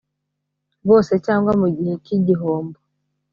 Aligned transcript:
rwose 0.83 1.13
cyangwa 1.25 1.51
mu 1.61 1.67
gihe 1.75 1.93
cy 2.03 2.11
igihombo 2.17 2.77